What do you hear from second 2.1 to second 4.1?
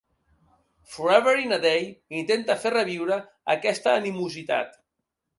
intenta fer reviure a aquesta